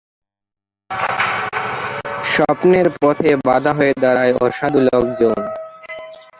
স্বপ্নের 2.31 2.87
পথে 3.01 3.29
বাধা 3.47 3.71
হয়ে 3.73 3.93
দাঁড়ায় 4.03 4.33
অসাধু 4.41 4.79
লোকজন। 4.87 5.39